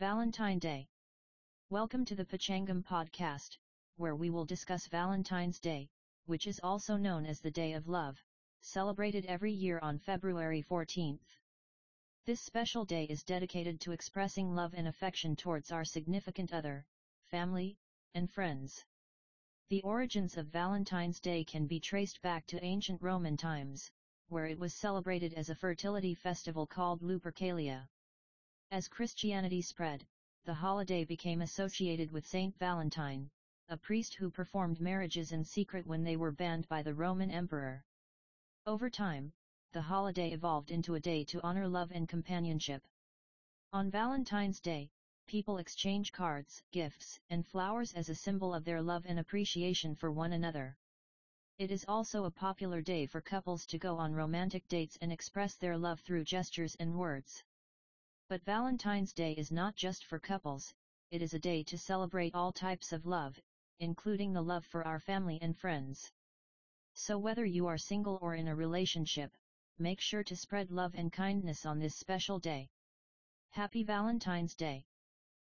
[0.00, 0.88] Valentine Day.
[1.68, 3.58] Welcome to the Panchangam podcast,
[3.98, 5.90] where we will discuss Valentine's Day,
[6.24, 8.16] which is also known as the Day of Love,
[8.62, 11.36] celebrated every year on February 14th.
[12.24, 16.86] This special day is dedicated to expressing love and affection towards our significant other,
[17.24, 17.76] family,
[18.14, 18.82] and friends.
[19.68, 23.90] The origins of Valentine's Day can be traced back to ancient Roman times,
[24.28, 27.86] where it was celebrated as a fertility festival called Lupercalia.
[28.72, 30.06] As Christianity spread,
[30.44, 33.28] the holiday became associated with Saint Valentine,
[33.68, 37.84] a priest who performed marriages in secret when they were banned by the Roman Emperor.
[38.66, 39.32] Over time,
[39.72, 42.86] the holiday evolved into a day to honor love and companionship.
[43.72, 44.88] On Valentine's Day,
[45.26, 50.12] people exchange cards, gifts, and flowers as a symbol of their love and appreciation for
[50.12, 50.76] one another.
[51.58, 55.56] It is also a popular day for couples to go on romantic dates and express
[55.56, 57.42] their love through gestures and words.
[58.30, 60.72] But Valentine's Day is not just for couples,
[61.10, 63.36] it is a day to celebrate all types of love,
[63.80, 66.12] including the love for our family and friends.
[66.94, 69.36] So whether you are single or in a relationship,
[69.80, 72.70] make sure to spread love and kindness on this special day.
[73.50, 74.84] Happy Valentine's Day!